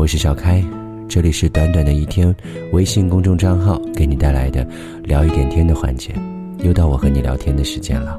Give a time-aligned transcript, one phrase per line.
[0.00, 0.64] 我是小开，
[1.10, 2.34] 这里是短短的一天
[2.72, 4.66] 微信公众账号给你带来的
[5.04, 6.14] 聊一点天的环节，
[6.60, 8.18] 又到我和你聊天的时间了。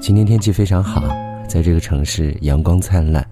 [0.00, 1.02] 今天天气非常好，
[1.48, 3.26] 在这个城市阳光灿烂，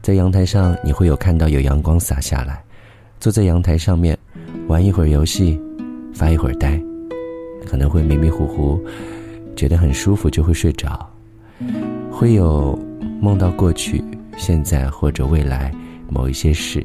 [0.00, 2.62] 在阳台上你会有看到有阳光洒下来，
[3.18, 4.16] 坐在阳台上面
[4.68, 5.60] 玩一会儿游戏，
[6.14, 6.80] 发一会儿呆，
[7.66, 8.80] 可能会迷迷糊糊，
[9.56, 11.04] 觉得很舒服就会睡着，
[12.12, 12.78] 会有
[13.20, 14.00] 梦到过去、
[14.36, 15.74] 现在或者未来。
[16.12, 16.84] 某一些事，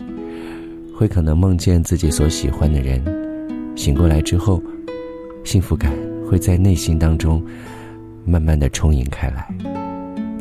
[0.95, 3.04] 会可能梦见自己所喜欢的人，
[3.76, 4.63] 醒过来之后，
[5.44, 5.91] 幸福感
[6.26, 7.44] 会在内心当中
[8.23, 9.53] 慢慢的充盈开来。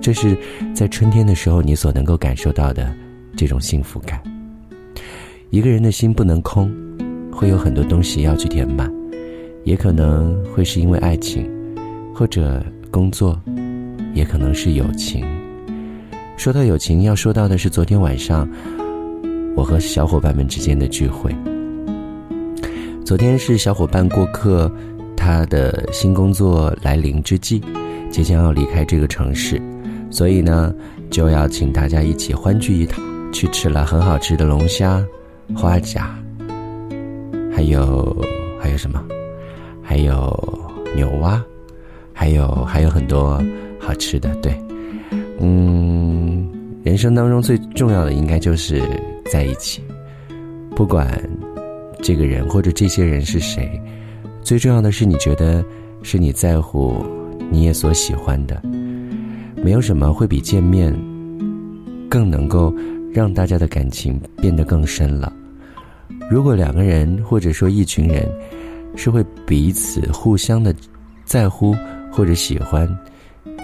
[0.01, 0.39] 这是
[0.73, 2.95] 在春天的时候你所能够感受到的
[3.37, 4.23] 这种幸福感。
[5.51, 6.71] 一个人的心不能空，
[7.33, 8.89] 会有很多东西要去填满，
[9.65, 11.51] 也可能会是因为爱情，
[12.15, 13.37] 或者工作，
[14.15, 15.27] 也可能是友情。
[16.37, 18.49] 说到友情，要说到的是昨天晚上。
[19.57, 21.35] 我和小伙伴们之间的聚会。
[23.05, 24.71] 昨天是小伙伴过客，
[25.17, 27.63] 他的新工作来临之际，
[28.11, 29.61] 即将要离开这个城市，
[30.11, 30.75] 所以呢，
[31.11, 35.03] 就要请大家一起欢聚一堂，去吃了很好吃的龙虾、
[35.55, 36.15] 花甲，
[37.51, 38.15] 还有
[38.61, 39.03] 还有什么？
[39.83, 40.39] 还有
[40.95, 41.43] 牛蛙，
[42.13, 43.43] 还有还有很多
[43.81, 44.35] 好吃的。
[44.43, 44.55] 对，
[45.39, 46.26] 嗯，
[46.87, 48.81] 人生当中最重要的应该就是。
[49.29, 49.83] 在一起，
[50.77, 51.21] 不管
[52.01, 53.69] 这个人或者这些人是谁，
[54.41, 55.65] 最重要的是你觉得
[56.05, 57.05] 是你在乎，
[57.51, 58.63] 你也所喜欢的。
[59.65, 60.93] 没有什么会比见面
[62.09, 62.73] 更能够
[63.13, 65.33] 让大家的感情变得更深了。
[66.31, 68.31] 如果两个人或者说一群人
[68.95, 70.73] 是会彼此互相的
[71.25, 71.75] 在乎
[72.13, 72.89] 或者喜欢，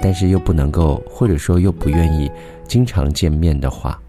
[0.01, 2.31] 但是又不能够或者说又不愿意
[2.67, 4.01] 经常见面的话。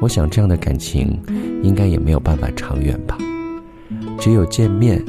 [0.00, 1.18] 我想这样的感情，
[1.62, 3.18] 应该也没有办法长远吧。
[4.18, 5.04] 只有见面，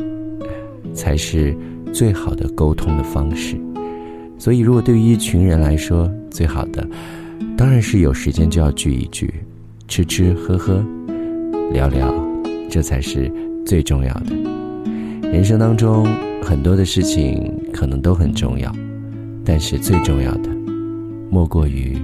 [0.94, 1.56] 才是
[1.94, 3.56] 最好的沟通的方式。
[4.38, 6.88] 所以，如果对于一群人来说，最好的，
[7.58, 9.34] 当然是有时间就要聚一聚，
[9.88, 10.84] 吃吃喝喝，
[11.72, 12.12] 聊聊，
[12.70, 13.32] 这才是
[13.66, 14.36] 最重要的。
[15.30, 16.08] 人生当中
[16.42, 18.74] 很多的事情可能都很重要，
[19.52, 20.50] 但是最重要的，
[21.32, 21.98] 莫过于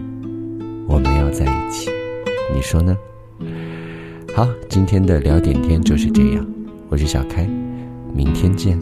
[0.87, 1.91] 我们要在一起。
[2.51, 2.97] 你说呢？
[4.35, 6.43] 好，今天的聊点天就是这样。
[6.89, 7.47] 我是小开，
[8.15, 8.79] 明天见。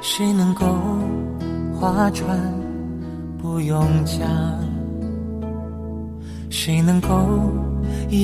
[0.00, 0.64] 谁能够
[1.74, 2.38] 划船
[3.38, 4.26] 不用桨？
[6.48, 7.08] 谁能够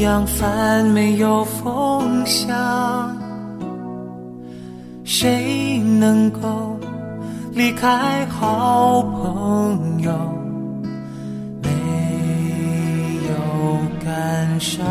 [0.01, 3.17] 扬帆没有风向？
[5.05, 6.79] 谁能够
[7.53, 10.13] 离开好朋友
[11.63, 11.69] 没
[13.29, 14.87] 有感伤？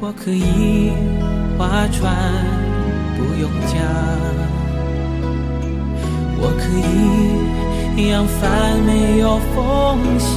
[0.00, 0.90] 我可以
[1.56, 2.55] 划船。
[3.26, 3.74] 不用讲，
[6.38, 6.62] 我可
[7.98, 8.40] 以扬帆
[8.86, 9.56] 没有风
[10.18, 10.30] 向，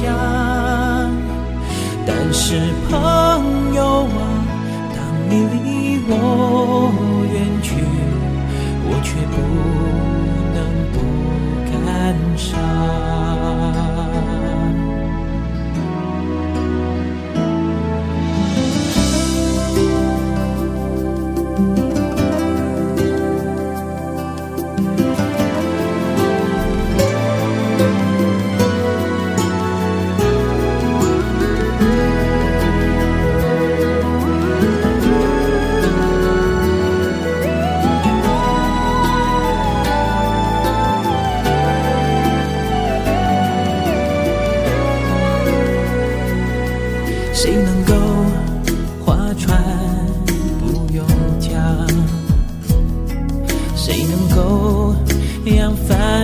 [2.04, 2.58] 但是
[2.88, 2.92] 朋
[3.74, 4.20] 友啊，
[4.94, 5.56] 当你离
[6.08, 6.14] 我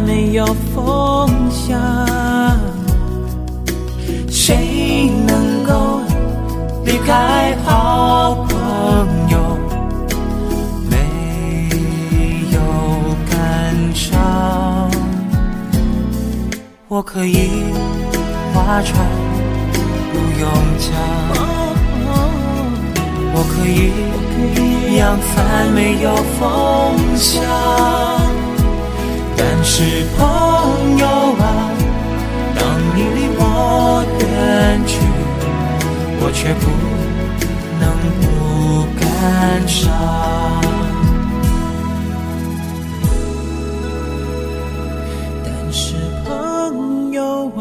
[0.06, 1.76] 没有方向
[4.30, 6.00] 谁能够
[6.84, 9.58] 离开好朋友
[10.88, 10.96] 没
[12.52, 12.60] 有
[13.28, 14.88] 感伤
[16.86, 17.50] 我可以
[18.54, 19.04] 划船
[20.12, 20.48] 不用
[20.78, 20.86] 桨
[23.34, 27.45] 我可以扬帆没有风向。
[29.68, 29.82] 是
[30.16, 31.44] 朋友啊，
[32.54, 32.64] 当
[32.94, 33.42] 你离我
[34.20, 34.22] 远
[34.86, 34.92] 去，
[36.20, 36.64] 我却不
[37.80, 37.84] 能
[38.22, 38.24] 不
[38.98, 39.04] 感
[39.66, 39.82] 伤。
[45.44, 47.50] 但是朋友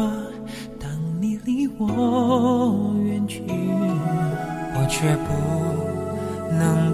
[0.80, 0.88] 当
[1.20, 3.42] 你离我远去，
[4.74, 5.34] 我却不
[6.56, 6.85] 能。